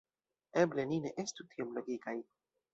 [0.61, 2.19] Eble ni ne estu tiom logikaj.